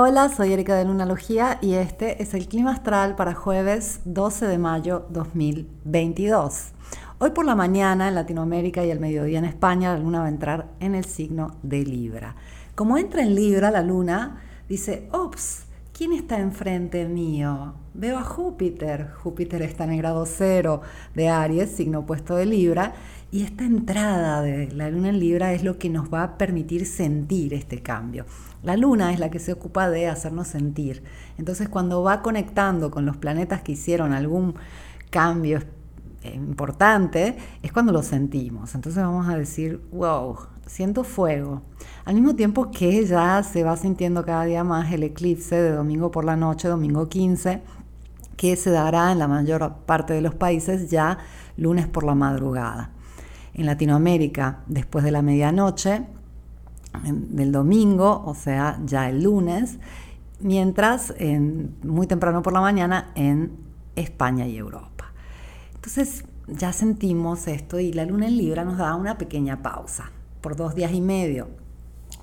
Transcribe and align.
Hola, 0.00 0.28
soy 0.28 0.52
Erika 0.52 0.76
de 0.76 0.84
Lunalogía 0.84 1.58
y 1.60 1.72
este 1.72 2.22
es 2.22 2.32
el 2.32 2.46
clima 2.46 2.70
astral 2.70 3.16
para 3.16 3.34
jueves 3.34 3.98
12 4.04 4.46
de 4.46 4.56
mayo 4.56 5.06
2022. 5.10 6.68
Hoy 7.18 7.30
por 7.30 7.44
la 7.44 7.56
mañana 7.56 8.06
en 8.06 8.14
Latinoamérica 8.14 8.84
y 8.84 8.92
el 8.92 9.00
mediodía 9.00 9.40
en 9.40 9.44
España 9.44 9.92
la 9.92 9.98
luna 9.98 10.20
va 10.20 10.26
a 10.26 10.28
entrar 10.28 10.68
en 10.78 10.94
el 10.94 11.04
signo 11.04 11.56
de 11.64 11.84
Libra. 11.84 12.36
Como 12.76 12.96
entra 12.96 13.22
en 13.22 13.34
Libra 13.34 13.72
la 13.72 13.82
luna, 13.82 14.40
dice, 14.68 15.08
ops, 15.10 15.64
¿quién 15.98 16.12
está 16.12 16.38
enfrente 16.38 17.08
mío? 17.08 17.74
Veo 17.92 18.18
a 18.18 18.22
Júpiter. 18.22 19.10
Júpiter 19.20 19.62
está 19.62 19.82
en 19.82 19.90
el 19.90 19.98
grado 19.98 20.26
cero 20.26 20.80
de 21.16 21.28
Aries, 21.28 21.72
signo 21.72 22.00
opuesto 22.00 22.36
de 22.36 22.46
Libra, 22.46 22.94
y 23.32 23.42
esta 23.42 23.64
entrada 23.64 24.40
de 24.40 24.70
la 24.70 24.90
luna 24.90 25.08
en 25.08 25.18
Libra 25.18 25.52
es 25.52 25.64
lo 25.64 25.76
que 25.76 25.90
nos 25.90 26.08
va 26.08 26.22
a 26.22 26.38
permitir 26.38 26.86
sentir 26.86 27.52
este 27.52 27.82
cambio. 27.82 28.26
La 28.62 28.76
luna 28.76 29.12
es 29.12 29.18
la 29.18 29.28
que 29.28 29.40
se 29.40 29.52
ocupa 29.52 29.90
de 29.90 30.06
hacernos 30.06 30.46
sentir. 30.46 31.02
Entonces 31.36 31.68
cuando 31.68 32.04
va 32.04 32.22
conectando 32.22 32.92
con 32.92 33.04
los 33.04 33.16
planetas 33.16 33.62
que 33.62 33.72
hicieron 33.72 34.12
algún 34.12 34.54
cambio 35.10 35.58
importante, 36.34 37.36
es 37.62 37.72
cuando 37.72 37.92
lo 37.92 38.02
sentimos. 38.02 38.74
Entonces 38.74 39.02
vamos 39.02 39.28
a 39.28 39.36
decir, 39.36 39.80
wow, 39.92 40.36
siento 40.66 41.04
fuego. 41.04 41.62
Al 42.04 42.14
mismo 42.14 42.34
tiempo 42.34 42.70
que 42.70 43.04
ya 43.06 43.42
se 43.42 43.64
va 43.64 43.76
sintiendo 43.76 44.24
cada 44.24 44.44
día 44.44 44.64
más 44.64 44.92
el 44.92 45.02
eclipse 45.02 45.56
de 45.56 45.72
domingo 45.72 46.10
por 46.10 46.24
la 46.24 46.36
noche, 46.36 46.68
domingo 46.68 47.08
15, 47.08 47.62
que 48.36 48.56
se 48.56 48.70
dará 48.70 49.12
en 49.12 49.18
la 49.18 49.28
mayor 49.28 49.74
parte 49.84 50.14
de 50.14 50.20
los 50.20 50.34
países 50.34 50.90
ya 50.90 51.18
lunes 51.56 51.86
por 51.86 52.04
la 52.04 52.14
madrugada. 52.14 52.90
En 53.54 53.66
Latinoamérica, 53.66 54.60
después 54.66 55.04
de 55.04 55.10
la 55.10 55.22
medianoche 55.22 56.06
del 57.02 57.52
domingo, 57.52 58.22
o 58.24 58.34
sea, 58.34 58.78
ya 58.84 59.08
el 59.08 59.24
lunes, 59.24 59.78
mientras 60.40 61.12
en, 61.18 61.74
muy 61.82 62.06
temprano 62.06 62.42
por 62.42 62.52
la 62.52 62.60
mañana 62.60 63.10
en 63.14 63.52
España 63.96 64.46
y 64.46 64.56
Europa. 64.56 65.07
Entonces 65.78 66.24
ya 66.46 66.72
sentimos 66.72 67.48
esto 67.48 67.80
y 67.80 67.92
la 67.92 68.04
luna 68.04 68.28
en 68.28 68.36
Libra 68.36 68.64
nos 68.64 68.78
da 68.78 68.94
una 68.94 69.18
pequeña 69.18 69.62
pausa 69.62 70.10
por 70.40 70.54
dos 70.54 70.74
días 70.74 70.92
y 70.92 71.00
medio 71.00 71.48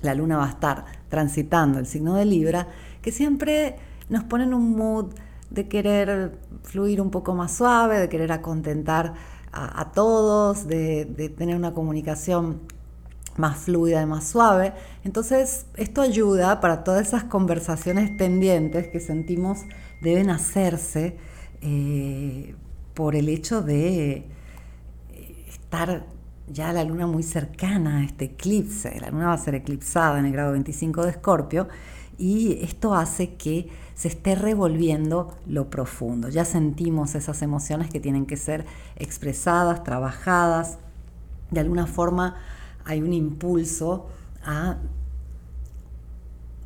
la 0.02 0.14
luna 0.14 0.36
va 0.36 0.46
a 0.46 0.50
estar 0.50 0.84
transitando 1.08 1.78
el 1.78 1.86
signo 1.86 2.14
de 2.14 2.24
Libra, 2.24 2.68
que 3.02 3.12
siempre 3.12 3.76
nos 4.08 4.24
pone 4.24 4.44
en 4.44 4.54
un 4.54 4.76
mood 4.76 5.14
de 5.50 5.68
querer 5.68 6.38
fluir 6.62 7.00
un 7.00 7.10
poco 7.10 7.34
más 7.34 7.56
suave, 7.56 7.98
de 7.98 8.08
querer 8.08 8.32
acontentar 8.32 9.14
a, 9.52 9.90
todos, 9.92 10.66
de, 10.66 11.06
de 11.06 11.30
tener 11.30 11.56
una 11.56 11.72
comunicación 11.72 12.60
más 13.38 13.56
fluida 13.56 14.02
y 14.02 14.06
más 14.06 14.28
suave. 14.28 14.74
Entonces, 15.02 15.64
esto 15.76 16.02
ayuda 16.02 16.60
para 16.60 16.84
todas 16.84 17.06
esas 17.06 17.24
conversaciones 17.24 18.10
pendientes 18.10 18.88
que 18.88 19.00
sentimos 19.00 19.60
deben 20.02 20.28
hacerse 20.28 21.16
eh, 21.62 22.54
por 22.96 23.14
el 23.14 23.28
hecho 23.28 23.60
de 23.60 24.14
eh, 25.12 25.44
estar 25.48 26.06
ya 26.48 26.72
la 26.72 26.82
luna 26.82 27.06
muy 27.06 27.22
cercana 27.22 27.98
a 27.98 28.04
este 28.04 28.24
eclipse. 28.24 28.98
La 29.00 29.10
luna 29.10 29.26
va 29.26 29.34
a 29.34 29.38
ser 29.38 29.54
eclipsada 29.54 30.18
en 30.18 30.24
el 30.24 30.32
grado 30.32 30.52
25 30.52 31.04
de 31.04 31.10
Escorpio 31.10 31.68
y 32.16 32.54
esto 32.62 32.94
hace 32.94 33.34
que 33.34 33.68
se 33.94 34.08
esté 34.08 34.34
revolviendo 34.34 35.34
lo 35.46 35.68
profundo. 35.68 36.30
Ya 36.30 36.46
sentimos 36.46 37.14
esas 37.14 37.42
emociones 37.42 37.90
que 37.90 38.00
tienen 38.00 38.24
que 38.24 38.38
ser 38.38 38.64
expresadas, 38.96 39.84
trabajadas. 39.84 40.78
De 41.50 41.60
alguna 41.60 41.86
forma 41.86 42.36
hay 42.86 43.02
un 43.02 43.12
impulso 43.12 44.06
a 44.42 44.78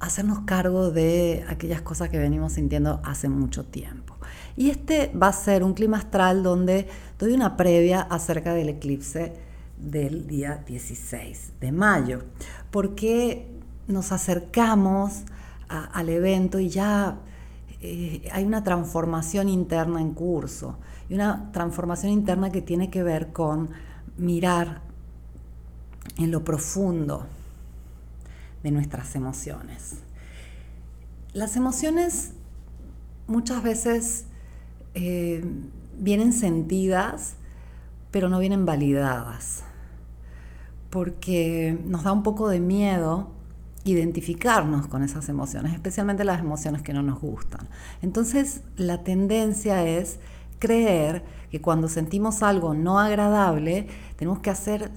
hacernos 0.00 0.40
cargo 0.40 0.90
de 0.90 1.44
aquellas 1.48 1.82
cosas 1.82 2.08
que 2.08 2.18
venimos 2.18 2.54
sintiendo 2.54 3.00
hace 3.04 3.28
mucho 3.28 3.64
tiempo. 3.64 4.16
Y 4.56 4.70
este 4.70 5.12
va 5.14 5.28
a 5.28 5.32
ser 5.32 5.62
un 5.62 5.74
clima 5.74 5.98
astral 5.98 6.42
donde 6.42 6.88
doy 7.18 7.32
una 7.32 7.56
previa 7.56 8.00
acerca 8.00 8.54
del 8.54 8.70
eclipse 8.70 9.34
del 9.78 10.26
día 10.26 10.64
16 10.66 11.52
de 11.60 11.72
mayo, 11.72 12.24
porque 12.70 13.46
nos 13.86 14.12
acercamos 14.12 15.22
al 15.68 16.08
evento 16.08 16.58
y 16.58 16.68
ya 16.68 17.18
eh, 17.80 18.28
hay 18.32 18.44
una 18.44 18.64
transformación 18.64 19.48
interna 19.48 20.00
en 20.00 20.12
curso, 20.12 20.78
y 21.08 21.14
una 21.14 21.50
transformación 21.52 22.12
interna 22.12 22.50
que 22.50 22.62
tiene 22.62 22.90
que 22.90 23.02
ver 23.02 23.32
con 23.32 23.70
mirar 24.16 24.82
en 26.16 26.30
lo 26.30 26.42
profundo 26.44 27.26
de 28.62 28.70
nuestras 28.70 29.14
emociones. 29.14 29.98
Las 31.32 31.56
emociones 31.56 32.32
muchas 33.26 33.62
veces 33.62 34.26
eh, 34.94 35.44
vienen 35.98 36.32
sentidas, 36.32 37.36
pero 38.10 38.28
no 38.28 38.38
vienen 38.38 38.66
validadas 38.66 39.64
porque 40.90 41.78
nos 41.84 42.02
da 42.02 42.12
un 42.12 42.22
poco 42.22 42.48
de 42.48 42.60
miedo 42.60 43.28
identificarnos 43.84 44.88
con 44.88 45.02
esas 45.02 45.28
emociones, 45.28 45.72
especialmente 45.72 46.24
las 46.24 46.40
emociones 46.40 46.82
que 46.82 46.92
no 46.92 47.02
nos 47.02 47.20
gustan. 47.20 47.68
Entonces, 48.02 48.62
la 48.76 49.02
tendencia 49.02 49.86
es 49.86 50.18
creer 50.58 51.24
que 51.50 51.62
cuando 51.62 51.88
sentimos 51.88 52.42
algo 52.42 52.74
no 52.74 52.98
agradable, 52.98 53.86
tenemos 54.16 54.40
que 54.40 54.50
hacer 54.50 54.90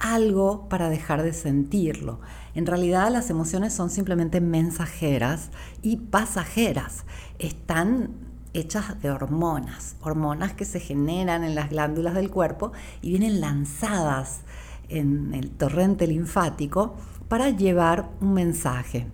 algo 0.00 0.68
para 0.68 0.88
dejar 0.88 1.22
de 1.22 1.32
sentirlo. 1.32 2.20
En 2.54 2.66
realidad 2.66 3.10
las 3.10 3.30
emociones 3.30 3.72
son 3.72 3.90
simplemente 3.90 4.40
mensajeras 4.40 5.50
y 5.82 5.98
pasajeras. 5.98 7.04
Están 7.38 8.10
hechas 8.52 9.00
de 9.00 9.10
hormonas, 9.10 9.96
hormonas 10.00 10.54
que 10.54 10.64
se 10.64 10.80
generan 10.80 11.44
en 11.44 11.54
las 11.54 11.70
glándulas 11.70 12.14
del 12.14 12.30
cuerpo 12.30 12.72
y 13.02 13.10
vienen 13.10 13.40
lanzadas 13.40 14.40
en 14.88 15.34
el 15.34 15.50
torrente 15.50 16.06
linfático 16.06 16.96
para 17.28 17.50
llevar 17.50 18.10
un 18.20 18.34
mensaje. 18.34 19.06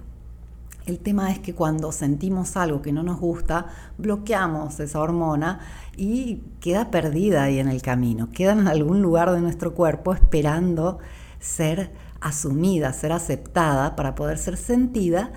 El 0.87 1.01
tema 1.01 1.33
es 1.33 1.41
que 1.41 1.53
cuando 1.53 1.91
sentimos 1.91 2.57
algo 2.57 2.81
que 2.81 2.93
no 2.93 3.03
nos 3.03 3.19
gusta, 3.19 3.67
bloqueamos 3.99 4.79
esa 4.79 5.01
hormona 5.01 5.59
y 5.97 6.45
queda 6.61 6.93
perdida 6.93 7.43
ahí 7.43 7.59
en 7.59 7.69
el 7.69 7.83
camino, 7.83 8.31
queda 8.31 8.53
en 8.53 8.69
algún 8.69 9.03
lugar 9.03 9.33
de 9.33 9.41
nuestro 9.41 9.75
cuerpo 9.75 10.15
esperando 10.15 11.01
ser 11.41 11.91
asumida, 12.21 12.93
ser 12.93 13.11
aceptada 13.11 13.97
para 13.97 14.15
poder 14.15 14.39
ser 14.39 14.57
sentida 14.57 15.33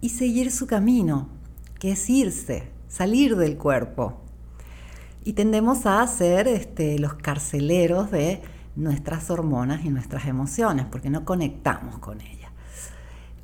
y 0.00 0.08
seguir 0.08 0.50
su 0.50 0.66
camino, 0.66 1.28
que 1.78 1.92
es 1.92 2.08
irse, 2.08 2.70
salir 2.88 3.36
del 3.36 3.58
cuerpo. 3.58 4.22
Y 5.22 5.34
tendemos 5.34 5.84
a 5.84 6.06
ser 6.06 6.48
este, 6.48 6.98
los 6.98 7.12
carceleros 7.12 8.10
de 8.10 8.40
nuestras 8.74 9.28
hormonas 9.28 9.84
y 9.84 9.90
nuestras 9.90 10.26
emociones, 10.26 10.86
porque 10.90 11.10
no 11.10 11.26
conectamos 11.26 11.98
con 11.98 12.22
ellas. 12.22 12.37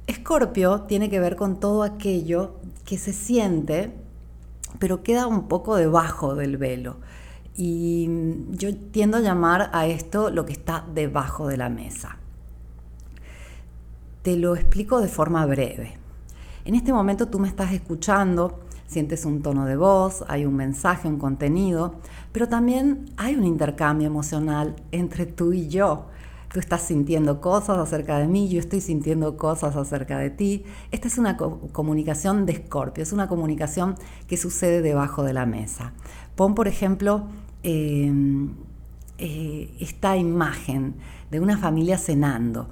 Escorpio 0.07 0.83
tiene 0.83 1.09
que 1.09 1.21
ver 1.21 1.37
con 1.37 1.61
todo 1.61 1.83
aquello 1.83 2.57
que 2.85 2.99
se 2.99 3.13
siente, 3.13 3.93
pero 4.79 5.03
queda 5.03 5.27
un 5.27 5.49
poco 5.49 5.77
debajo 5.77 6.35
del 6.35 6.57
velo. 6.57 6.97
Y 7.57 8.09
yo 8.51 8.77
tiendo 8.77 9.19
a 9.19 9.21
llamar 9.21 9.71
a 9.73 9.87
esto 9.87 10.31
lo 10.31 10.45
que 10.45 10.53
está 10.53 10.85
debajo 10.95 11.47
de 11.47 11.57
la 11.57 11.69
mesa. 11.69 12.19
Te 14.23 14.37
lo 14.37 14.57
explico 14.57 15.01
de 15.01 15.09
forma 15.09 15.47
breve. 15.47 15.99
En 16.65 16.75
este 16.75 16.93
momento 16.93 17.29
tú 17.29 17.39
me 17.39 17.49
estás 17.49 17.73
escuchando 17.73 18.65
sientes 18.87 19.25
un 19.25 19.43
tono 19.43 19.67
de 19.67 19.77
voz, 19.77 20.25
hay 20.29 20.45
un 20.45 20.55
mensaje, 20.55 21.09
un 21.09 21.19
contenido, 21.19 21.97
pero 22.33 22.49
también 22.49 23.07
hay 23.17 23.35
un 23.35 23.45
intercambio 23.45 24.07
emocional 24.07 24.77
entre 24.93 25.27
tú 25.27 25.53
y 25.53 25.69
yo. 25.69 26.07
Tú 26.55 26.61
estás 26.61 26.83
sintiendo 26.83 27.41
cosas 27.41 27.79
acerca 27.79 28.17
de 28.17 28.29
mí, 28.29 28.49
yo 28.49 28.61
estoy 28.61 28.81
sintiendo 28.81 29.37
cosas 29.37 29.75
acerca 29.75 30.21
de 30.21 30.31
ti. 30.31 30.63
Esta 30.93 31.09
es 31.09 31.19
una 31.19 31.37
comunicación 31.37 32.47
de 32.47 32.53
Escorpio, 32.53 33.03
es 33.03 33.13
una 33.13 33.27
comunicación 33.27 33.97
que 34.29 34.37
sucede 34.37 34.81
debajo 34.81 35.25
de 35.25 35.33
la 35.33 35.47
mesa. 35.47 35.95
Pon, 36.37 36.55
por 36.55 36.69
ejemplo, 36.69 37.27
em, 37.65 38.55
eh, 39.19 39.75
esta 39.81 40.17
imagen 40.17 40.95
de 41.29 41.41
una 41.41 41.59
familia 41.59 41.99
cenando 41.99 42.69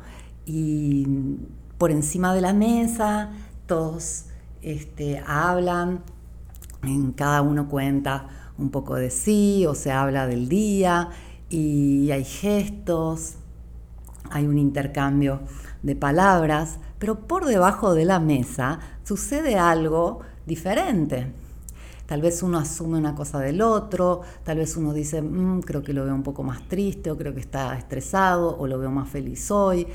y 0.47 1.39
por 1.77 1.91
encima 1.91 2.37
de 2.37 2.41
la 2.41 2.53
mesa 2.53 3.33
todos 3.67 4.27
este, 4.63 5.21
hablan, 5.27 6.05
cada 7.17 7.43
uno 7.43 7.69
cuenta 7.69 8.29
un 8.59 8.71
poco 8.71 8.95
de 8.95 9.11
sí 9.11 9.67
o 9.67 9.75
se 9.75 9.91
habla 9.91 10.29
del 10.29 10.49
día 10.49 11.09
y 11.49 12.13
hay 12.13 12.25
gestos, 12.25 13.39
hay 14.31 14.47
un 14.47 14.59
intercambio 14.59 15.41
de 15.83 15.97
palabras, 15.97 16.79
pero 16.99 17.27
por 17.27 17.45
debajo 17.45 17.95
de 17.95 18.05
la 18.05 18.21
mesa 18.21 18.79
sucede 19.03 19.57
algo 19.57 20.21
diferente. 20.47 21.33
Tal 22.07 22.21
vez 22.21 22.43
uno 22.43 22.59
asume 22.59 22.99
una 22.99 23.15
cosa 23.15 23.39
del 23.39 23.63
otro, 23.63 24.21
tal 24.45 24.59
vez 24.59 24.77
uno 24.77 24.93
dice, 24.93 25.23
mm, 25.23 25.61
creo 25.61 25.83
que 25.83 25.93
lo 25.93 26.05
veo 26.05 26.15
un 26.15 26.23
poco 26.23 26.43
más 26.43 26.69
triste, 26.69 27.11
o 27.11 27.17
creo 27.17 27.33
que 27.33 27.41
está 27.41 27.77
estresado, 27.77 28.57
o 28.59 28.67
lo 28.67 28.79
veo 28.79 28.91
más 28.91 29.09
feliz 29.09 29.51
hoy. 29.51 29.87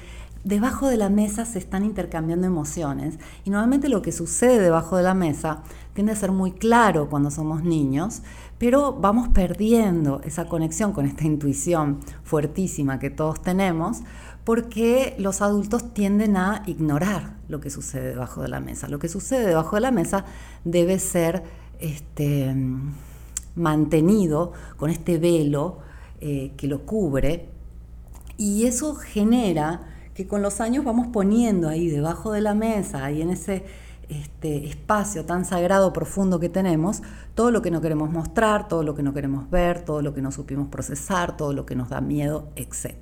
Debajo 0.47 0.88
de 0.88 0.95
la 0.95 1.09
mesa 1.09 1.45
se 1.45 1.59
están 1.59 1.83
intercambiando 1.83 2.47
emociones 2.47 3.19
y 3.44 3.49
normalmente 3.49 3.89
lo 3.89 4.01
que 4.01 4.13
sucede 4.13 4.61
debajo 4.61 4.95
de 4.95 5.03
la 5.03 5.13
mesa 5.13 5.63
tiende 5.94 6.13
a 6.13 6.15
ser 6.15 6.31
muy 6.31 6.53
claro 6.53 7.09
cuando 7.09 7.31
somos 7.31 7.63
niños, 7.63 8.21
pero 8.57 8.94
vamos 8.94 9.27
perdiendo 9.27 10.21
esa 10.23 10.45
conexión 10.45 10.94
con 10.94 11.05
esta 11.05 11.25
intuición 11.25 11.99
fuertísima 12.23 12.97
que 12.97 13.09
todos 13.09 13.41
tenemos 13.41 14.03
porque 14.45 15.15
los 15.19 15.41
adultos 15.41 15.94
tienden 15.94 16.38
a 16.38 16.63
ignorar 16.65 17.35
lo 17.49 17.59
que 17.59 17.69
sucede 17.69 18.09
debajo 18.09 18.41
de 18.41 18.47
la 18.47 18.61
mesa. 18.61 18.88
Lo 18.88 18.99
que 18.99 19.09
sucede 19.09 19.45
debajo 19.47 19.75
de 19.75 19.81
la 19.81 19.91
mesa 19.91 20.23
debe 20.63 20.97
ser 20.99 21.44
este, 21.79 22.55
mantenido 23.55 24.53
con 24.77 24.91
este 24.91 25.17
velo 25.17 25.79
eh, 26.21 26.53
que 26.55 26.67
lo 26.67 26.85
cubre 26.85 27.49
y 28.38 28.65
eso 28.65 28.95
genera 28.95 29.96
que 30.18 30.25
con 30.25 30.42
los 30.42 30.62
años 30.62 30.84
vamos 30.84 31.10
poniendo 31.14 31.69
ahí 31.69 31.90
debajo 31.90 32.31
de 32.31 32.42
la 32.42 32.56
mesa, 32.56 33.06
ahí 33.06 33.22
en 33.22 33.30
ese 33.30 33.64
este 34.10 34.66
espacio 34.66 35.25
tan 35.25 35.46
sagrado, 35.46 35.94
profundo 35.94 36.40
que 36.40 36.50
tenemos, 36.50 37.04
todo 37.36 37.52
lo 37.52 37.62
que 37.62 37.69
no 37.69 37.81
queremos 37.81 38.10
mostrar, 38.10 38.68
todo 38.68 38.81
lo 38.81 38.96
que 38.96 39.04
no 39.04 39.14
queremos 39.14 39.48
ver, 39.52 39.86
todo 39.86 40.02
lo 40.02 40.16
que 40.16 40.24
no 40.24 40.31
supimos 40.31 40.69
procesar, 40.69 41.38
todo 41.38 41.54
lo 41.54 41.68
que 41.68 41.75
nos 41.75 41.90
da 41.90 42.02
miedo, 42.02 42.50
etc. 42.56 42.96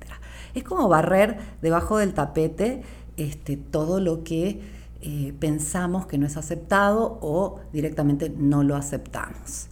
Es 0.54 0.62
como 0.62 0.88
barrer 0.88 1.38
debajo 1.62 1.96
del 1.96 2.12
tapete 2.12 2.82
este, 3.16 3.56
todo 3.56 3.98
lo 3.98 4.22
que 4.22 4.60
eh, 5.00 5.32
pensamos 5.40 6.04
que 6.04 6.18
no 6.18 6.26
es 6.26 6.36
aceptado 6.36 7.18
o 7.22 7.60
directamente 7.72 8.28
no 8.28 8.62
lo 8.62 8.76
aceptamos. 8.76 9.68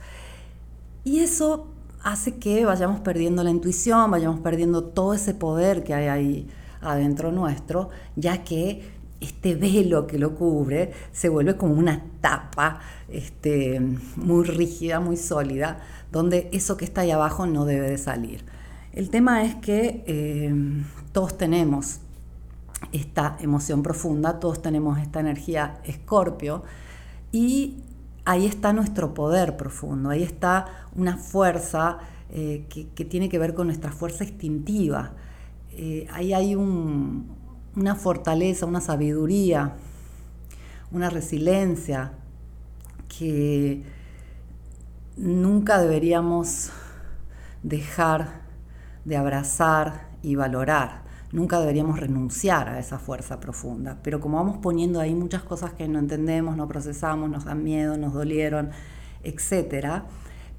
Y 1.05 1.19
eso 1.19 1.67
hace 2.03 2.37
que 2.37 2.65
vayamos 2.65 3.01
perdiendo 3.01 3.45
la 3.45 3.51
intuición, 3.51 4.11
vayamos 4.11 4.41
perdiendo 4.41 4.85
todo 4.85 5.13
ese 5.13 5.35
poder 5.35 5.85
que 5.85 5.93
hay 5.93 6.07
ahí 6.07 6.49
adentro 6.85 7.33
nuestro, 7.33 7.91
ya 8.17 8.45
que 8.45 8.93
este 9.21 9.55
velo 9.55 10.07
que 10.07 10.19
lo 10.19 10.35
cubre 10.35 10.93
se 11.13 11.29
vuelve 11.29 11.57
como 11.57 11.75
una 11.75 12.03
tapa 12.21 12.81
este, 13.09 13.81
muy 14.17 14.45
rígida, 14.45 15.01
muy 15.01 15.17
sólida, 15.17 15.81
donde 16.13 16.49
eso 16.53 16.77
que 16.77 16.85
está 16.85 17.03
ahí 17.03 17.11
abajo 17.11 17.47
no 17.47 17.65
debe 17.65 17.91
de 17.91 17.99
salir. 17.99 18.45
El 18.93 19.11
tema 19.11 19.43
es 19.45 19.57
que 19.57 20.05
eh, 20.07 20.55
todos 21.13 21.37
tenemos 21.37 22.01
esta 22.93 23.37
emoción 23.41 23.83
profunda, 23.83 24.39
todos 24.39 24.63
tenemos 24.63 24.99
esta 24.99 25.21
energía 25.21 25.79
escorpio 25.85 26.63
y 27.33 27.83
ahí 28.25 28.47
está 28.47 28.73
nuestro 28.73 29.15
poder 29.15 29.57
profundo, 29.57 30.11
ahí 30.11 30.23
está 30.23 30.67
una 30.95 31.17
fuerza 31.17 31.99
eh, 32.31 32.67
que, 32.69 33.05
tiene 33.05 33.29
que 33.29 33.39
ver 33.39 33.55
con 33.55 33.67
nuestra 33.67 33.93
fuerza 33.93 34.25
instintiva. 34.25 35.13
Eh, 35.77 36.07
ahí 36.13 36.33
hay 36.33 36.55
una 36.55 37.95
fortaleza, 37.97 38.65
una 38.65 38.81
sabiduría, 38.81 39.75
una 40.93 41.11
resiliencia 41.11 42.13
que 43.09 43.83
nunca 45.17 45.81
deberíamos 45.81 46.71
dejar 47.65 48.43
de 49.05 49.17
abrazar 49.17 50.09
y 50.23 50.37
valorar. 50.37 51.03
Nunca 51.33 51.59
deberíamos 51.59 51.99
renunciar 51.99 52.69
a 52.69 52.79
esa 52.79 53.01
fuerza 53.01 53.41
profunda. 53.41 53.99
Pero 54.05 54.21
como 54.21 54.37
vamos 54.37 54.59
poniendo 54.59 55.01
ahí 55.01 55.15
muchas 55.15 55.43
cosas 55.43 55.73
que 55.73 55.89
no 55.89 55.99
entendemos, 55.99 56.57
no 56.57 56.69
procesamos, 56.69 57.29
nos 57.29 57.45
dan 57.45 57.65
miedo, 57.65 57.97
nos 57.97 58.13
dolieron, 58.13 58.71
etcétera, 59.25 60.05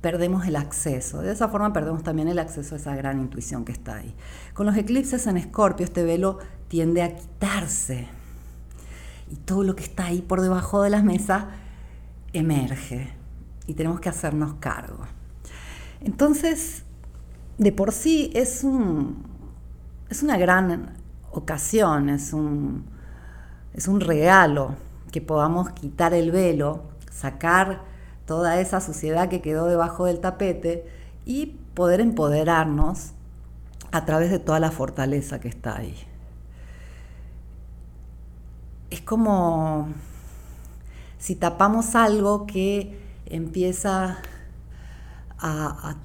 perdemos 0.06 0.46
el 0.46 0.56
acceso. 0.56 1.24
De 1.24 1.31
esa 1.31 1.50
forma 1.50 1.74
perdemos 1.74 2.04
también 2.04 2.28
el 2.28 2.38
acceso 2.38 2.75
a 2.75 2.78
esa 2.78 2.96
gran 2.96 3.19
intuición 3.19 3.66
que 3.66 3.72
está 3.72 3.96
ahí. 3.96 4.13
Con 4.54 4.68
los 4.68 4.78
eclipses 4.78 5.25
en 5.25 5.36
Escorpio, 5.36 5.84
este 5.84 6.04
velo 6.04 6.38
tiende 6.68 7.02
a 7.02 7.16
quitarse. 7.16 8.07
Y 9.31 9.36
todo 9.38 9.63
lo 9.63 9.75
que 9.75 9.81
está 9.81 10.06
ahí 10.06 10.22
por 10.22 10.42
debajo 10.42 10.84
de 10.84 10.92
la 10.92 11.02
mesa 11.02 11.48
emerge. 12.34 13.16
Y 13.66 13.74
tenemos 13.74 14.00
que 14.00 14.10
hacernos 14.10 14.54
cargo. 14.60 15.07
Entonces, 16.02 16.84
de 17.58 17.72
por 17.72 17.92
sí 17.92 18.30
es, 18.36 18.63
un, 18.63 19.24
es 20.12 20.22
una 20.22 20.38
gran 20.38 20.98
ocasión, 21.31 22.10
es 22.10 22.31
un, 22.31 22.86
es 23.74 23.88
un 23.88 24.01
regalo 24.01 24.75
que 25.12 25.22
podamos 25.22 25.72
quitar 25.72 26.13
el 26.13 26.30
velo, 26.30 26.84
sacar 27.10 27.94
toda 28.25 28.60
esa 28.60 28.81
suciedad 28.81 29.30
que 29.30 29.42
quedó 29.42 29.68
debajo 29.68 30.06
del 30.06 30.19
tapete 30.19 30.86
y 31.25 31.57
poder 31.74 32.01
empoderarnos 32.01 33.12
a 33.92 34.06
través 34.06 34.31
de 34.31 34.39
toda 34.39 34.60
la 34.60 34.72
fortaleza 34.72 35.39
que 35.39 35.48
está 35.48 35.77
ahí. 35.77 35.95
Es 38.89 39.01
como 39.01 39.89
si 41.18 41.36
tapamos 41.36 41.95
algo 41.95 42.45
que 42.45 43.00
empieza 43.25 44.19
a, 45.39 45.95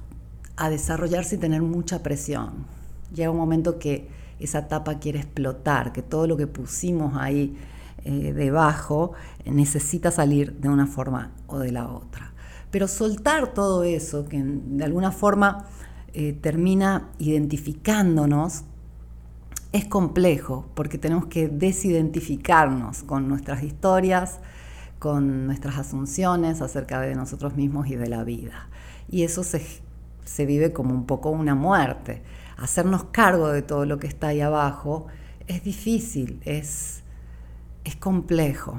desarrollarse 0.69 1.35
y 1.35 1.37
tener 1.39 1.61
mucha 1.61 2.03
presión. 2.03 2.65
Llega 3.13 3.31
un 3.31 3.37
momento 3.37 3.79
que 3.79 4.07
esa 4.39 4.67
tapa 4.67 4.99
quiere 4.99 5.19
explotar, 5.19 5.91
que 5.91 6.01
todo 6.01 6.27
lo 6.27 6.37
que 6.37 6.47
pusimos 6.47 7.15
ahí 7.17 7.57
eh, 8.03 8.33
debajo 8.33 9.13
necesita 9.45 10.11
salir 10.11 10.53
de 10.53 10.69
una 10.69 10.87
forma 10.87 11.31
o 11.47 11.59
de 11.59 11.71
la 11.71 11.87
otra. 11.87 12.33
Pero 12.71 12.87
soltar 12.87 13.53
todo 13.53 13.83
eso, 13.83 14.25
que 14.25 14.41
de 14.41 14.83
alguna 14.83 15.11
forma 15.11 15.65
eh, 16.13 16.33
termina 16.33 17.09
identificándonos, 17.19 18.63
es 19.71 19.85
complejo, 19.85 20.65
porque 20.73 20.97
tenemos 20.97 21.27
que 21.27 21.47
desidentificarnos 21.47 23.03
con 23.03 23.29
nuestras 23.29 23.63
historias, 23.63 24.39
con 24.99 25.47
nuestras 25.47 25.77
asunciones 25.77 26.61
acerca 26.61 26.99
de 27.01 27.15
nosotros 27.15 27.55
mismos 27.55 27.87
y 27.87 27.95
de 27.95 28.09
la 28.09 28.23
vida. 28.23 28.67
Y 29.09 29.23
eso 29.23 29.43
se 29.43 29.59
se 30.23 30.45
vive 30.45 30.71
como 30.71 30.93
un 30.93 31.05
poco 31.05 31.29
una 31.29 31.55
muerte. 31.55 32.21
Hacernos 32.57 33.05
cargo 33.05 33.49
de 33.49 33.61
todo 33.61 33.85
lo 33.85 33.99
que 33.99 34.07
está 34.07 34.27
ahí 34.27 34.41
abajo 34.41 35.07
es 35.47 35.63
difícil, 35.63 36.39
es, 36.45 37.03
es 37.83 37.95
complejo. 37.95 38.75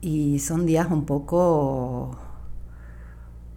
Y 0.00 0.40
son 0.40 0.66
días 0.66 0.88
un 0.90 1.04
poco, 1.04 2.16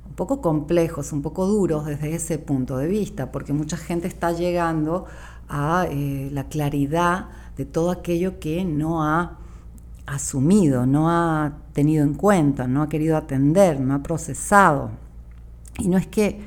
un 0.08 0.14
poco 0.16 0.42
complejos, 0.42 1.12
un 1.12 1.22
poco 1.22 1.48
duros 1.48 1.86
desde 1.86 2.14
ese 2.14 2.38
punto 2.38 2.78
de 2.78 2.88
vista, 2.88 3.32
porque 3.32 3.54
mucha 3.54 3.78
gente 3.78 4.07
está 4.07 4.31
llegando 4.31 5.06
a 5.50 5.88
eh, 5.90 6.30
la 6.31 6.45
claridad 6.45 7.30
de 7.57 7.66
todo 7.66 7.92
aquello 7.92 8.40
que 8.40 8.64
no 8.66 9.04
ha 9.04 9.40
asumido, 10.06 10.86
no 10.86 11.10
ha 11.10 11.57
tenido 11.74 12.04
en 12.04 12.14
cuenta, 12.14 12.68
no 12.68 12.84
ha 12.84 12.90
querido 12.90 13.18
atender, 13.18 13.80
no 13.80 13.95
ha 13.95 14.04
procesado. 14.04 14.92
Y 15.80 15.88
no 15.88 15.98
es 15.98 16.07
que 16.07 16.40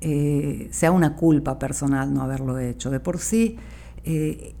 eh, 0.00 0.68
sea 0.72 0.90
una 0.90 1.14
culpa 1.14 1.58
personal 1.58 2.12
no 2.12 2.22
haberlo 2.22 2.58
hecho. 2.58 2.90
De 2.90 3.00
por 3.00 3.18
sí, 3.18 3.56
eh, 4.04 4.54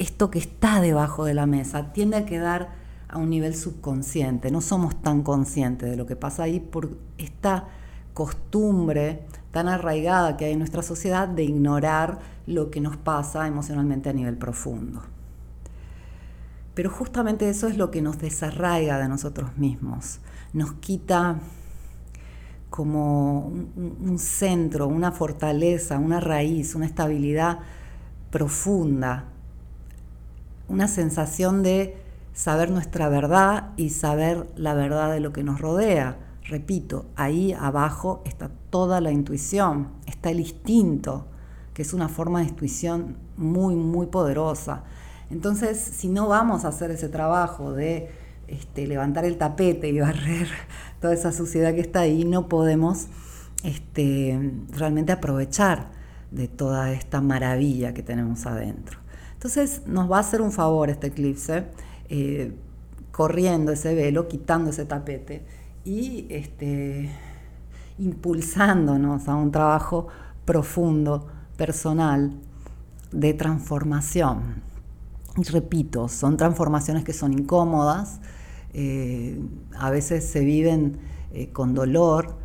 esto 0.00 0.30
que 0.30 0.38
está 0.38 0.80
debajo 0.80 1.26
de 1.26 1.34
la 1.34 1.44
mesa 1.44 1.92
tiende 1.92 2.16
a 2.16 2.24
quedar 2.24 2.70
a 3.08 3.18
un 3.18 3.28
nivel 3.28 3.54
subconsciente. 3.54 4.50
No 4.50 4.62
somos 4.62 5.00
tan 5.02 5.22
conscientes 5.22 5.90
de 5.90 5.96
lo 5.96 6.06
que 6.06 6.16
pasa 6.16 6.44
ahí 6.44 6.58
por 6.58 6.96
esta 7.18 7.68
costumbre 8.14 9.26
tan 9.50 9.68
arraigada 9.68 10.36
que 10.36 10.46
hay 10.46 10.52
en 10.52 10.58
nuestra 10.58 10.82
sociedad 10.82 11.28
de 11.28 11.44
ignorar 11.44 12.18
lo 12.46 12.70
que 12.70 12.80
nos 12.80 12.96
pasa 12.96 13.46
emocionalmente 13.46 14.08
a 14.08 14.14
nivel 14.14 14.38
profundo. 14.38 15.02
Pero 16.74 16.88
justamente 16.88 17.50
eso 17.50 17.68
es 17.68 17.76
lo 17.76 17.90
que 17.90 18.00
nos 18.00 18.18
desarraiga 18.18 18.98
de 18.98 19.08
nosotros 19.08 19.58
mismos, 19.58 20.20
nos 20.54 20.72
quita 20.74 21.40
como 22.70 23.48
un, 23.48 24.18
centro, 24.18 24.86
una 24.86 25.12
fortaleza, 25.12 25.98
una 25.98 26.20
raíz, 26.20 26.74
una 26.74 26.86
estabilidad 26.86 27.58
profunda, 28.30 29.24
una 30.70 30.86
sensación 30.86 31.62
de 31.62 31.96
saber 32.32 32.70
nuestra 32.70 33.08
verdad 33.08 33.70
y 33.76 33.90
saber 33.90 34.48
la 34.56 34.72
verdad 34.72 35.12
de 35.12 35.20
lo 35.20 35.32
que 35.32 35.42
nos 35.42 35.60
rodea. 35.60 36.18
Repito, 36.44 37.06
ahí 37.16 37.52
abajo 37.52 38.22
está 38.24 38.50
toda 38.70 39.00
la 39.00 39.10
intuición, 39.10 39.88
está 40.06 40.30
el 40.30 40.40
instinto, 40.40 41.26
que 41.74 41.82
es 41.82 41.92
una 41.92 42.08
forma 42.08 42.40
de 42.40 42.46
intuición 42.46 43.16
muy, 43.36 43.74
muy 43.74 44.06
poderosa. 44.06 44.84
Entonces, 45.28 45.78
si 45.78 46.08
no 46.08 46.28
vamos 46.28 46.64
a 46.64 46.68
hacer 46.68 46.92
ese 46.92 47.08
trabajo 47.08 47.72
de 47.72 48.10
este, 48.46 48.86
levantar 48.86 49.24
el 49.24 49.36
tapete 49.36 49.88
y 49.88 50.00
barrer 50.00 50.48
toda 51.00 51.14
esa 51.14 51.32
suciedad 51.32 51.74
que 51.74 51.80
está 51.80 52.00
ahí, 52.00 52.24
no 52.24 52.48
podemos 52.48 53.08
este, 53.64 54.52
realmente 54.70 55.12
aprovechar 55.12 55.90
de 56.30 56.46
toda 56.46 56.92
esta 56.92 57.20
maravilla 57.20 57.92
que 57.92 58.02
tenemos 58.04 58.46
adentro. 58.46 59.00
Entonces 59.40 59.80
nos 59.86 60.10
va 60.12 60.18
a 60.18 60.20
hacer 60.20 60.42
un 60.42 60.52
favor 60.52 60.90
este 60.90 61.06
eclipse, 61.06 61.64
eh, 62.10 62.54
corriendo 63.10 63.72
ese 63.72 63.94
velo, 63.94 64.28
quitando 64.28 64.68
ese 64.68 64.84
tapete 64.84 65.46
y 65.82 66.26
este, 66.28 67.10
impulsándonos 67.98 69.28
a 69.28 69.36
un 69.36 69.50
trabajo 69.50 70.08
profundo, 70.44 71.26
personal, 71.56 72.34
de 73.12 73.32
transformación. 73.32 74.62
repito, 75.50 76.08
son 76.08 76.36
transformaciones 76.36 77.02
que 77.02 77.14
son 77.14 77.32
incómodas, 77.32 78.20
eh, 78.74 79.40
a 79.78 79.88
veces 79.88 80.22
se 80.26 80.40
viven 80.40 80.98
eh, 81.32 81.48
con 81.50 81.72
dolor, 81.72 82.36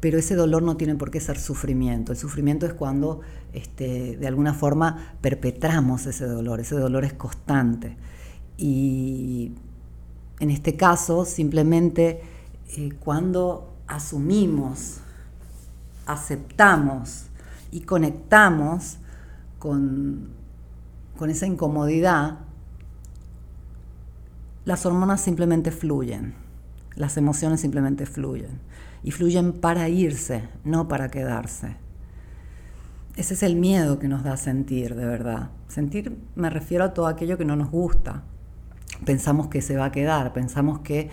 pero 0.00 0.18
ese 0.18 0.34
dolor 0.34 0.62
no 0.62 0.76
tiene 0.76 0.94
por 0.94 1.10
qué 1.10 1.20
ser 1.20 1.38
sufrimiento. 1.38 2.12
El 2.12 2.18
sufrimiento 2.18 2.66
es 2.66 2.72
cuando 2.72 3.20
este, 3.52 4.16
de 4.16 4.26
alguna 4.26 4.54
forma 4.54 5.14
perpetramos 5.20 6.06
ese 6.06 6.26
dolor, 6.26 6.60
ese 6.60 6.74
dolor 6.74 7.04
es 7.04 7.12
constante. 7.12 7.96
Y 8.56 9.52
en 10.40 10.50
este 10.50 10.76
caso, 10.76 11.26
simplemente 11.26 12.22
eh, 12.76 12.92
cuando 12.98 13.74
asumimos, 13.86 15.00
aceptamos 16.06 17.26
y 17.70 17.82
conectamos 17.82 18.96
con, 19.58 20.30
con 21.18 21.28
esa 21.28 21.46
incomodidad, 21.46 22.38
las 24.64 24.86
hormonas 24.86 25.20
simplemente 25.20 25.70
fluyen, 25.70 26.34
las 26.94 27.18
emociones 27.18 27.60
simplemente 27.60 28.06
fluyen 28.06 28.69
y 29.02 29.10
fluyen 29.10 29.52
para 29.52 29.88
irse, 29.88 30.48
no 30.64 30.88
para 30.88 31.08
quedarse. 31.08 31.76
Ese 33.16 33.34
es 33.34 33.42
el 33.42 33.56
miedo 33.56 33.98
que 33.98 34.08
nos 34.08 34.22
da 34.22 34.36
sentir, 34.36 34.94
de 34.94 35.04
verdad. 35.04 35.50
Sentir 35.68 36.18
me 36.34 36.50
refiero 36.50 36.84
a 36.84 36.94
todo 36.94 37.06
aquello 37.06 37.36
que 37.36 37.44
no 37.44 37.56
nos 37.56 37.70
gusta. 37.70 38.22
Pensamos 39.04 39.48
que 39.48 39.62
se 39.62 39.76
va 39.76 39.86
a 39.86 39.92
quedar, 39.92 40.32
pensamos 40.32 40.80
que 40.80 41.10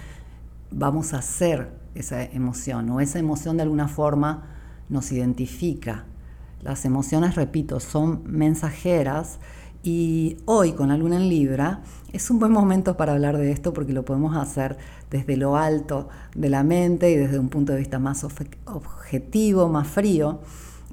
vamos 0.72 1.14
a 1.14 1.22
ser 1.22 1.72
esa 1.96 2.24
emoción 2.24 2.90
o 2.90 3.00
esa 3.00 3.20
emoción 3.20 3.58
de 3.58 3.64
alguna 3.64 3.88
forma 3.88 4.44
nos 4.90 5.12
identifica. 5.12 6.06
Las 6.62 6.86
emociones, 6.86 7.36
repito, 7.36 7.80
son 7.80 8.24
mensajeras 8.26 9.40
y 9.88 10.36
hoy 10.44 10.74
con 10.74 10.90
la 10.90 10.98
luna 10.98 11.16
en 11.16 11.30
Libra 11.30 11.80
es 12.12 12.30
un 12.30 12.40
buen 12.40 12.52
momento 12.52 12.98
para 12.98 13.14
hablar 13.14 13.38
de 13.38 13.54
esto 13.54 13.72
porque 13.72 13.94
lo 13.94 14.04
podemos 14.04 14.36
hacer 14.36 14.78
desde 15.10 15.38
lo 15.38 15.56
alto 15.56 16.10
de 16.36 16.50
la 16.50 16.62
mente 16.62 17.10
y 17.10 17.16
desde 17.16 17.40
un 17.40 17.48
punto 17.48 17.72
de 17.72 17.80
vista 17.80 17.98
más 17.98 18.26
objetivo, 18.26 19.70
más 19.70 19.88
frío, 19.88 20.42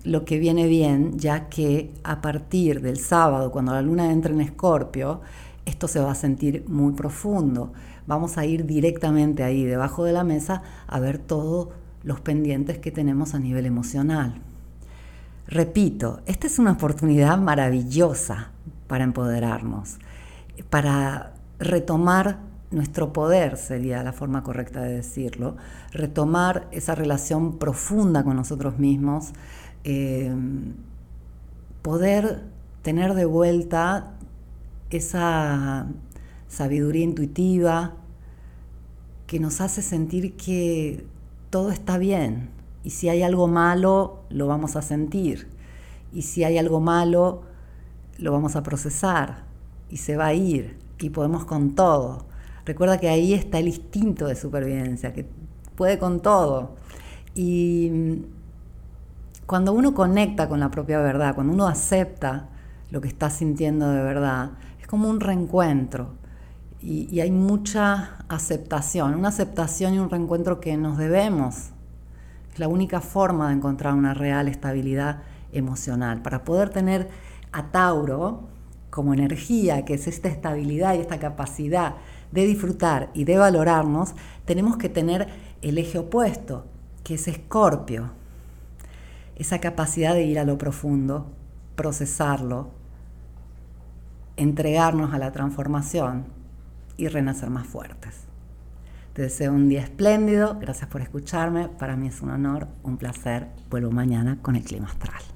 lo 0.04 0.24
que 0.24 0.38
viene 0.38 0.68
bien, 0.68 1.18
ya 1.18 1.48
que 1.48 1.92
a 2.04 2.20
partir 2.20 2.82
del 2.82 3.00
sábado, 3.00 3.50
cuando 3.50 3.72
la 3.72 3.82
luna 3.82 4.12
entra 4.12 4.32
en 4.32 4.40
Escorpio, 4.40 5.22
esto 5.66 5.88
se 5.88 5.98
va 5.98 6.12
a 6.12 6.14
sentir 6.14 6.64
muy 6.68 6.92
profundo. 6.92 7.72
Vamos 8.06 8.38
a 8.38 8.46
ir 8.46 8.64
directamente 8.64 9.42
ahí, 9.42 9.64
debajo 9.64 10.04
de 10.04 10.12
la 10.12 10.22
mesa, 10.22 10.62
a 10.86 11.00
ver 11.00 11.18
todos 11.18 11.70
los 12.04 12.20
pendientes 12.20 12.78
que 12.78 12.92
tenemos 12.92 13.34
a 13.34 13.40
nivel 13.40 13.66
emocional. 13.66 14.40
Repito, 15.48 16.20
esta 16.26 16.46
es 16.46 16.60
una 16.60 16.72
oportunidad 16.72 17.38
maravillosa 17.38 18.52
para 18.86 19.04
empoderarnos, 19.04 19.98
para 20.70 21.34
retomar 21.58 22.38
nuestro 22.70 23.12
poder, 23.12 23.56
sería 23.56 24.02
la 24.02 24.12
forma 24.12 24.42
correcta 24.42 24.82
de 24.82 24.96
decirlo, 24.96 25.56
retomar 25.92 26.68
esa 26.72 26.94
relación 26.94 27.58
profunda 27.58 28.24
con 28.24 28.36
nosotros 28.36 28.78
mismos, 28.78 29.32
eh, 29.84 30.34
poder 31.82 32.42
tener 32.82 33.14
de 33.14 33.24
vuelta 33.24 34.14
esa 34.90 35.86
sabiduría 36.48 37.04
intuitiva 37.04 37.94
que 39.26 39.40
nos 39.40 39.60
hace 39.60 39.82
sentir 39.82 40.36
que 40.36 41.06
todo 41.50 41.70
está 41.70 41.98
bien 41.98 42.50
y 42.84 42.90
si 42.90 43.08
hay 43.08 43.22
algo 43.22 43.48
malo 43.48 44.20
lo 44.28 44.46
vamos 44.46 44.76
a 44.76 44.82
sentir. 44.82 45.48
Y 46.12 46.22
si 46.22 46.44
hay 46.44 46.58
algo 46.58 46.80
malo 46.80 47.42
lo 48.18 48.32
vamos 48.32 48.56
a 48.56 48.62
procesar 48.62 49.44
y 49.88 49.98
se 49.98 50.16
va 50.16 50.26
a 50.26 50.34
ir 50.34 50.78
y 50.98 51.10
podemos 51.10 51.44
con 51.44 51.74
todo. 51.74 52.26
Recuerda 52.64 52.98
que 52.98 53.08
ahí 53.08 53.34
está 53.34 53.58
el 53.58 53.68
instinto 53.68 54.26
de 54.26 54.36
supervivencia, 54.36 55.12
que 55.12 55.26
puede 55.76 55.98
con 55.98 56.20
todo. 56.20 56.76
Y 57.34 57.90
mm, 57.92 58.14
cuando 59.46 59.72
uno 59.72 59.92
conecta 59.94 60.48
con 60.48 60.60
la 60.60 60.70
propia 60.70 60.98
verdad, 61.00 61.34
cuando 61.34 61.52
uno 61.52 61.66
acepta 61.66 62.48
lo 62.90 63.00
que 63.00 63.08
está 63.08 63.28
sintiendo 63.28 63.90
de 63.90 64.02
verdad, 64.02 64.52
es 64.80 64.86
como 64.86 65.08
un 65.08 65.20
reencuentro. 65.20 66.14
Y, 66.80 67.08
y, 67.10 67.20
hay 67.20 67.30
mucha 67.30 68.18
aceptación, 68.28 69.14
una 69.14 69.28
aceptación 69.28 69.94
y 69.94 69.98
un 69.98 70.10
reencuentro 70.10 70.60
que 70.60 70.76
nos 70.76 70.98
debemos. 70.98 71.70
Es 72.52 72.58
la 72.58 72.68
única 72.68 73.00
forma 73.00 73.48
de 73.48 73.54
encontrar 73.54 73.94
una 73.94 74.12
real 74.12 74.48
estabilidad 74.48 75.22
emocional. 75.52 76.20
Para 76.20 76.44
poder 76.44 76.68
tener 76.68 77.08
a 77.54 77.70
Tauro 77.70 78.48
como 78.90 79.14
energía, 79.14 79.84
que 79.84 79.94
es 79.94 80.06
esta 80.06 80.28
estabilidad 80.28 80.94
y 80.94 80.98
esta 80.98 81.18
capacidad 81.18 81.96
de 82.32 82.46
disfrutar 82.46 83.10
y 83.14 83.24
de 83.24 83.38
valorarnos, 83.38 84.14
tenemos 84.44 84.76
que 84.76 84.88
tener 84.88 85.28
el 85.62 85.78
eje 85.78 85.98
opuesto, 85.98 86.66
que 87.02 87.14
es 87.14 87.26
Escorpio. 87.28 88.10
Esa 89.36 89.60
capacidad 89.60 90.14
de 90.14 90.24
ir 90.24 90.38
a 90.38 90.44
lo 90.44 90.58
profundo, 90.58 91.26
procesarlo, 91.76 92.70
entregarnos 94.36 95.14
a 95.14 95.18
la 95.18 95.32
transformación 95.32 96.26
y 96.96 97.08
renacer 97.08 97.50
más 97.50 97.66
fuertes. 97.66 98.14
Te 99.12 99.22
deseo 99.22 99.52
un 99.52 99.68
día 99.68 99.82
espléndido, 99.82 100.58
gracias 100.60 100.88
por 100.88 101.00
escucharme, 101.00 101.68
para 101.68 101.96
mí 101.96 102.08
es 102.08 102.20
un 102.20 102.30
honor, 102.30 102.66
un 102.82 102.96
placer, 102.96 103.48
vuelvo 103.70 103.92
mañana 103.92 104.38
con 104.42 104.56
el 104.56 104.64
clima 104.64 104.88
astral. 104.88 105.33